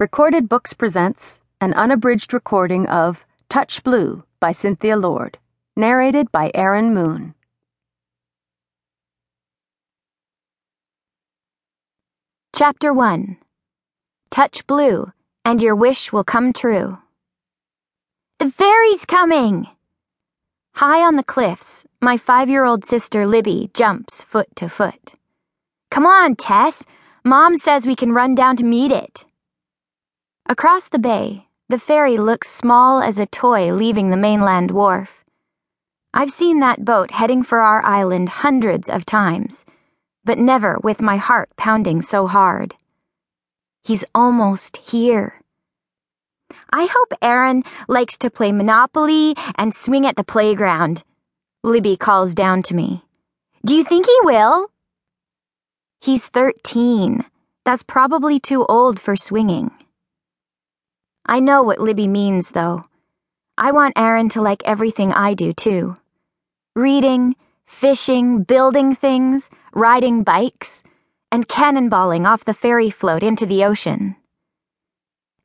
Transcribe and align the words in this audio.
Recorded 0.00 0.48
Books 0.48 0.74
presents 0.74 1.40
an 1.60 1.74
unabridged 1.74 2.32
recording 2.32 2.86
of 2.86 3.26
Touch 3.48 3.82
Blue 3.82 4.22
by 4.38 4.52
Cynthia 4.52 4.96
Lord, 4.96 5.38
narrated 5.74 6.30
by 6.30 6.52
Erin 6.54 6.94
Moon. 6.94 7.34
Chapter 12.54 12.92
1 12.92 13.38
Touch 14.30 14.64
Blue, 14.68 15.10
and 15.44 15.60
your 15.60 15.74
wish 15.74 16.12
will 16.12 16.22
come 16.22 16.52
true. 16.52 16.98
The 18.38 18.52
ferry's 18.52 19.04
coming! 19.04 19.66
High 20.76 21.04
on 21.04 21.16
the 21.16 21.24
cliffs, 21.24 21.84
my 22.00 22.16
five 22.16 22.48
year 22.48 22.64
old 22.64 22.84
sister 22.84 23.26
Libby 23.26 23.72
jumps 23.74 24.22
foot 24.22 24.46
to 24.54 24.68
foot. 24.68 25.14
Come 25.90 26.06
on, 26.06 26.36
Tess! 26.36 26.84
Mom 27.24 27.56
says 27.56 27.84
we 27.84 27.96
can 27.96 28.12
run 28.12 28.36
down 28.36 28.54
to 28.58 28.64
meet 28.64 28.92
it. 28.92 29.24
Across 30.50 30.88
the 30.88 30.98
bay, 30.98 31.46
the 31.68 31.78
ferry 31.78 32.16
looks 32.16 32.48
small 32.48 33.02
as 33.02 33.18
a 33.18 33.26
toy 33.26 33.70
leaving 33.70 34.08
the 34.08 34.16
mainland 34.16 34.70
wharf. 34.70 35.22
I've 36.14 36.30
seen 36.30 36.60
that 36.60 36.86
boat 36.86 37.10
heading 37.10 37.42
for 37.42 37.58
our 37.58 37.84
island 37.84 38.30
hundreds 38.30 38.88
of 38.88 39.04
times, 39.04 39.66
but 40.24 40.38
never 40.38 40.78
with 40.82 41.02
my 41.02 41.18
heart 41.18 41.50
pounding 41.58 42.00
so 42.00 42.26
hard. 42.26 42.76
He's 43.84 44.06
almost 44.14 44.78
here. 44.78 45.42
I 46.72 46.86
hope 46.86 47.12
Aaron 47.20 47.62
likes 47.86 48.16
to 48.18 48.30
play 48.30 48.50
Monopoly 48.50 49.36
and 49.56 49.74
swing 49.74 50.06
at 50.06 50.16
the 50.16 50.24
playground, 50.24 51.04
Libby 51.62 51.98
calls 51.98 52.32
down 52.32 52.62
to 52.62 52.74
me. 52.74 53.02
Do 53.66 53.74
you 53.76 53.84
think 53.84 54.06
he 54.06 54.18
will? 54.22 54.70
He's 56.00 56.24
13. 56.24 57.26
That's 57.66 57.82
probably 57.82 58.40
too 58.40 58.64
old 58.64 58.98
for 58.98 59.14
swinging. 59.14 59.72
I 61.30 61.40
know 61.40 61.62
what 61.62 61.78
Libby 61.78 62.08
means, 62.08 62.50
though. 62.52 62.86
I 63.58 63.70
want 63.70 63.98
Aaron 63.98 64.30
to 64.30 64.40
like 64.40 64.62
everything 64.64 65.12
I 65.12 65.34
do, 65.34 65.52
too 65.52 65.96
reading, 66.74 67.34
fishing, 67.66 68.44
building 68.44 68.94
things, 68.94 69.50
riding 69.74 70.22
bikes, 70.22 70.82
and 71.32 71.48
cannonballing 71.48 72.24
off 72.24 72.44
the 72.44 72.54
ferry 72.54 72.88
float 72.88 73.22
into 73.22 73.44
the 73.44 73.64
ocean. 73.64 74.14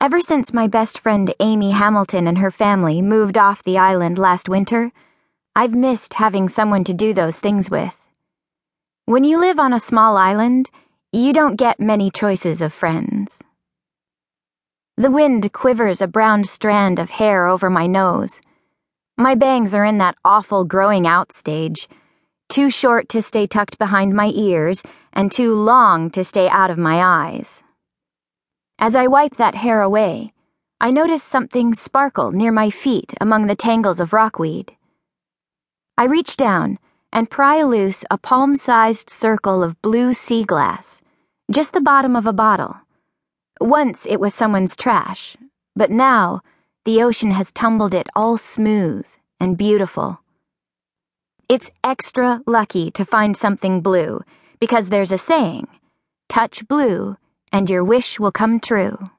Ever 0.00 0.20
since 0.20 0.52
my 0.54 0.66
best 0.66 0.98
friend 0.98 1.32
Amy 1.38 1.72
Hamilton 1.72 2.26
and 2.26 2.38
her 2.38 2.50
family 2.50 3.02
moved 3.02 3.36
off 3.36 3.62
the 3.62 3.76
island 3.76 4.18
last 4.18 4.48
winter, 4.48 4.90
I've 5.54 5.74
missed 5.74 6.14
having 6.14 6.48
someone 6.48 6.84
to 6.84 6.94
do 6.94 7.12
those 7.12 7.38
things 7.38 7.70
with. 7.70 7.96
When 9.04 9.22
you 9.22 9.38
live 9.38 9.58
on 9.58 9.72
a 9.72 9.80
small 9.80 10.16
island, 10.16 10.70
you 11.12 11.32
don't 11.32 11.56
get 11.56 11.78
many 11.78 12.10
choices 12.10 12.62
of 12.62 12.72
friends. 12.72 13.40
The 14.98 15.12
wind 15.12 15.52
quivers 15.52 16.00
a 16.00 16.08
brown 16.08 16.42
strand 16.42 16.98
of 16.98 17.10
hair 17.10 17.46
over 17.46 17.70
my 17.70 17.86
nose. 17.86 18.40
My 19.16 19.36
bangs 19.36 19.72
are 19.72 19.84
in 19.84 19.98
that 19.98 20.16
awful 20.24 20.64
growing 20.64 21.06
out 21.06 21.32
stage, 21.32 21.88
too 22.48 22.68
short 22.68 23.08
to 23.10 23.22
stay 23.22 23.46
tucked 23.46 23.78
behind 23.78 24.12
my 24.12 24.32
ears 24.34 24.82
and 25.12 25.30
too 25.30 25.54
long 25.54 26.10
to 26.10 26.24
stay 26.24 26.48
out 26.48 26.72
of 26.72 26.78
my 26.78 27.00
eyes. 27.00 27.62
As 28.80 28.96
I 28.96 29.06
wipe 29.06 29.36
that 29.36 29.54
hair 29.54 29.82
away, 29.82 30.32
I 30.80 30.90
notice 30.90 31.22
something 31.22 31.74
sparkle 31.74 32.32
near 32.32 32.50
my 32.50 32.68
feet 32.68 33.14
among 33.20 33.46
the 33.46 33.54
tangles 33.54 34.00
of 34.00 34.12
rockweed. 34.12 34.74
I 35.96 36.06
reach 36.06 36.36
down 36.36 36.76
and 37.12 37.30
pry 37.30 37.62
loose 37.62 38.04
a 38.10 38.18
palm 38.18 38.56
sized 38.56 39.10
circle 39.10 39.62
of 39.62 39.80
blue 39.80 40.12
sea 40.12 40.42
glass, 40.42 41.00
just 41.52 41.72
the 41.72 41.80
bottom 41.80 42.16
of 42.16 42.26
a 42.26 42.32
bottle. 42.32 42.78
Once 43.60 44.06
it 44.06 44.20
was 44.20 44.34
someone's 44.34 44.76
trash, 44.76 45.36
but 45.74 45.90
now 45.90 46.40
the 46.84 47.02
ocean 47.02 47.32
has 47.32 47.52
tumbled 47.52 47.92
it 47.92 48.08
all 48.14 48.36
smooth 48.36 49.06
and 49.40 49.56
beautiful. 49.56 50.20
It's 51.48 51.70
extra 51.82 52.42
lucky 52.46 52.90
to 52.92 53.04
find 53.04 53.36
something 53.36 53.80
blue 53.80 54.20
because 54.60 54.88
there's 54.88 55.12
a 55.12 55.18
saying 55.18 55.66
touch 56.28 56.68
blue 56.68 57.16
and 57.52 57.70
your 57.70 57.82
wish 57.82 58.20
will 58.20 58.32
come 58.32 58.60
true. 58.60 59.10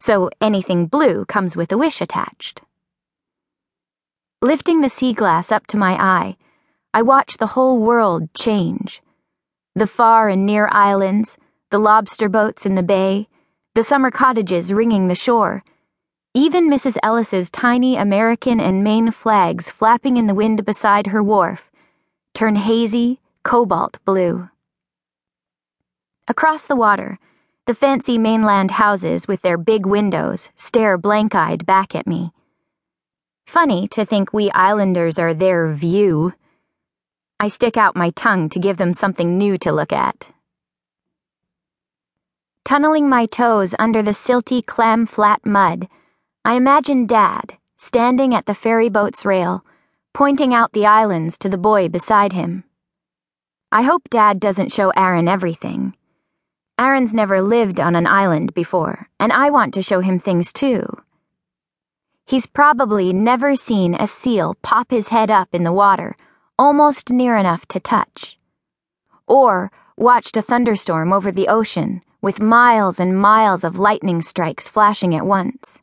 So 0.00 0.30
anything 0.40 0.86
blue 0.86 1.24
comes 1.24 1.56
with 1.56 1.70
a 1.72 1.78
wish 1.78 2.00
attached. 2.00 2.60
Lifting 4.42 4.80
the 4.80 4.90
sea 4.90 5.14
glass 5.14 5.50
up 5.50 5.66
to 5.68 5.76
my 5.76 5.92
eye, 5.94 6.36
I 6.92 7.02
watch 7.02 7.38
the 7.38 7.48
whole 7.48 7.78
world 7.78 8.34
change. 8.34 9.00
The 9.74 9.86
far 9.86 10.28
and 10.28 10.44
near 10.44 10.68
islands, 10.70 11.38
the 11.70 11.78
lobster 11.78 12.28
boats 12.28 12.66
in 12.66 12.74
the 12.74 12.82
bay, 12.82 13.28
the 13.74 13.84
summer 13.84 14.10
cottages 14.10 14.72
ringing 14.72 15.08
the 15.08 15.14
shore, 15.14 15.62
even 16.32 16.68
Mrs. 16.68 16.96
Ellis's 17.02 17.50
tiny 17.50 17.96
American 17.96 18.60
and 18.60 18.82
Maine 18.82 19.10
flags 19.12 19.70
flapping 19.70 20.16
in 20.16 20.26
the 20.26 20.34
wind 20.34 20.64
beside 20.64 21.08
her 21.08 21.22
wharf 21.22 21.70
turn 22.34 22.56
hazy, 22.56 23.20
cobalt 23.44 23.98
blue. 24.04 24.48
Across 26.26 26.66
the 26.66 26.76
water, 26.76 27.18
the 27.66 27.74
fancy 27.74 28.18
mainland 28.18 28.72
houses 28.72 29.28
with 29.28 29.40
their 29.42 29.56
big 29.56 29.86
windows 29.86 30.50
stare 30.56 30.98
blank 30.98 31.34
eyed 31.34 31.64
back 31.64 31.94
at 31.94 32.06
me. 32.06 32.32
Funny 33.46 33.86
to 33.88 34.04
think 34.04 34.32
we 34.32 34.50
islanders 34.50 35.18
are 35.18 35.32
their 35.32 35.72
view. 35.72 36.34
I 37.38 37.48
stick 37.48 37.76
out 37.76 37.94
my 37.94 38.10
tongue 38.10 38.48
to 38.48 38.58
give 38.58 38.78
them 38.78 38.92
something 38.92 39.38
new 39.38 39.56
to 39.58 39.70
look 39.70 39.92
at. 39.92 40.33
Tunneling 42.74 43.08
my 43.08 43.26
toes 43.26 43.72
under 43.78 44.02
the 44.02 44.10
silty 44.10 44.60
clam 44.60 45.06
flat 45.06 45.46
mud, 45.46 45.86
I 46.44 46.54
imagine 46.54 47.06
Dad 47.06 47.56
standing 47.76 48.34
at 48.34 48.46
the 48.46 48.52
ferry 48.52 48.88
boat's 48.88 49.24
rail, 49.24 49.64
pointing 50.12 50.52
out 50.52 50.72
the 50.72 50.84
islands 50.84 51.38
to 51.38 51.48
the 51.48 51.56
boy 51.56 51.88
beside 51.88 52.32
him. 52.32 52.64
I 53.70 53.82
hope 53.82 54.10
Dad 54.10 54.40
doesn't 54.40 54.72
show 54.72 54.90
Aaron 54.96 55.28
everything. 55.28 55.94
Aaron's 56.76 57.14
never 57.14 57.40
lived 57.40 57.78
on 57.78 57.94
an 57.94 58.08
island 58.08 58.52
before, 58.54 59.08
and 59.20 59.32
I 59.32 59.50
want 59.50 59.72
to 59.74 59.80
show 59.80 60.00
him 60.00 60.18
things 60.18 60.52
too. 60.52 60.84
He's 62.26 62.46
probably 62.46 63.12
never 63.12 63.54
seen 63.54 63.94
a 63.94 64.08
seal 64.08 64.56
pop 64.62 64.90
his 64.90 65.10
head 65.14 65.30
up 65.30 65.50
in 65.52 65.62
the 65.62 65.72
water 65.72 66.16
almost 66.58 67.10
near 67.10 67.36
enough 67.36 67.66
to 67.66 67.78
touch. 67.78 68.36
Or 69.28 69.70
watched 69.96 70.36
a 70.36 70.42
thunderstorm 70.42 71.12
over 71.12 71.30
the 71.30 71.46
ocean 71.46 72.02
with 72.24 72.40
miles 72.40 72.98
and 72.98 73.20
miles 73.20 73.64
of 73.64 73.78
lightning 73.78 74.22
strikes 74.22 74.66
flashing 74.66 75.14
at 75.14 75.26
once. 75.26 75.82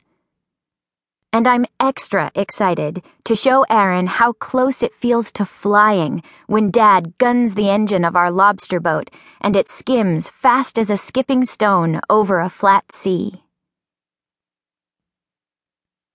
And 1.32 1.46
I'm 1.46 1.66
extra 1.78 2.32
excited 2.34 3.00
to 3.26 3.36
show 3.36 3.64
Aaron 3.70 4.08
how 4.08 4.32
close 4.32 4.82
it 4.82 4.92
feels 4.96 5.30
to 5.34 5.44
flying 5.44 6.20
when 6.48 6.72
Dad 6.72 7.16
guns 7.18 7.54
the 7.54 7.70
engine 7.70 8.04
of 8.04 8.16
our 8.16 8.32
lobster 8.32 8.80
boat 8.80 9.08
and 9.40 9.54
it 9.54 9.68
skims 9.68 10.30
fast 10.30 10.80
as 10.80 10.90
a 10.90 10.96
skipping 10.96 11.44
stone 11.44 12.00
over 12.10 12.40
a 12.40 12.50
flat 12.50 12.90
sea. 12.90 13.44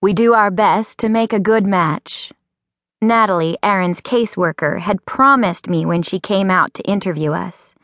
We 0.01 0.11
do 0.11 0.33
our 0.33 0.51
best 0.51 0.99
to 0.99 1.07
make 1.07 1.31
a 1.31 1.39
good 1.39 1.65
match, 1.65 2.33
Natalie, 3.01 3.57
Aaron's 3.63 4.01
caseworker, 4.01 4.81
had 4.81 5.05
promised 5.05 5.69
me 5.69 5.85
when 5.85 6.03
she 6.03 6.19
came 6.19 6.51
out 6.51 6.73
to 6.73 6.83
interview 6.83 7.31
us. 7.31 7.76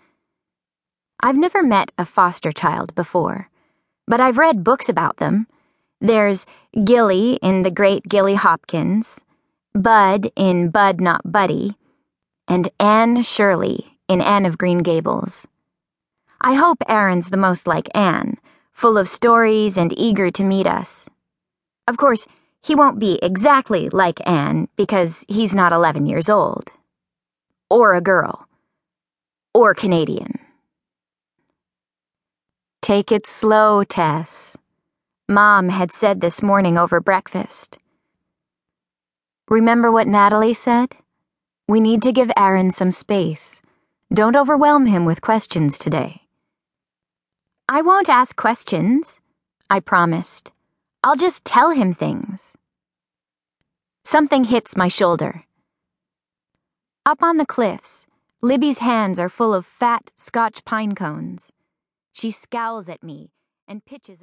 I've 1.25 1.38
never 1.38 1.63
met 1.63 1.94
a 1.97 2.03
foster 2.03 2.51
child 2.51 2.94
before, 2.95 3.50
but 4.06 4.19
I've 4.19 4.38
read 4.38 4.61
books 4.61 4.89
about 4.89 5.17
them. 5.17 5.47
There's 6.01 6.45
Gilly 6.84 7.39
in 7.41 7.61
The 7.61 7.72
Great 7.72 8.03
Gilly 8.09 8.35
Hopkins, 8.35 9.23
Bud 9.73 10.29
in 10.35 10.69
Bud 10.69 11.00
Not 11.00 11.31
Buddy, 11.31 11.78
and 12.45 12.67
Anne 12.78 13.22
Shirley 13.22 13.97
in 14.09 14.19
Anne 14.19 14.45
of 14.45 14.57
Green 14.57 14.79
Gables. 14.79 15.47
I 16.41 16.56
hope 16.56 16.83
Aaron's 16.89 17.29
the 17.29 17.38
most 17.38 17.67
like 17.67 17.88
Anne, 17.95 18.35
full 18.73 18.97
of 18.97 19.07
stories 19.07 19.78
and 19.78 19.97
eager 19.97 20.29
to 20.29 20.44
meet 20.44 20.68
us. 20.68 21.07
Of 21.88 21.95
course, 21.95 22.27
he 22.62 22.75
won't 22.75 23.00
be 23.00 23.18
exactly 23.24 23.88
like 23.88 24.19
Anne 24.27 24.68
because 24.75 25.24
he's 25.30 25.56
not 25.56 25.71
11 25.71 26.06
years 26.06 26.27
old. 26.27 26.69
Or 27.69 27.94
a 27.94 28.01
girl. 28.01 28.45
Or 29.53 29.74
Canadian. 29.74 30.43
Take 32.83 33.13
it 33.13 33.25
slow, 33.25 33.85
Tess. 33.85 34.57
Mom 35.30 35.69
had 35.69 35.94
said 35.94 36.19
this 36.19 36.44
morning 36.44 36.77
over 36.77 37.00
breakfast. 37.00 37.77
Remember 39.47 39.89
what 39.89 40.06
Natalie 40.06 40.53
said? 40.53 40.94
We 41.65 41.80
need 41.80 42.01
to 42.01 42.12
give 42.12 42.30
Aaron 42.35 42.71
some 42.71 42.91
space. 42.91 43.62
Don't 44.13 44.35
overwhelm 44.35 44.88
him 44.88 45.06
with 45.06 45.21
questions 45.21 45.77
today. 45.77 46.24
I 47.69 47.81
won't 47.81 48.09
ask 48.09 48.35
questions, 48.35 49.21
I 49.69 49.80
promised. 49.80 50.51
I'll 51.06 51.15
just 51.15 51.45
tell 51.45 51.69
him 51.69 51.94
things. 51.94 52.51
Something 54.03 54.44
hits 54.44 54.75
my 54.75 54.89
shoulder. 54.89 55.45
Up 57.06 57.24
on 57.24 57.38
the 57.38 57.45
cliffs, 57.45 58.07
Libby's 58.41 58.80
hands 58.80 59.19
are 59.19 59.30
full 59.30 59.53
of 59.53 59.65
fat 59.65 60.12
Scotch 60.18 60.65
pine 60.65 60.95
cones. 60.95 61.52
She 62.13 62.31
scowls 62.31 62.88
at 62.89 63.04
me 63.04 63.31
and 63.68 63.83
pitches 63.86 64.21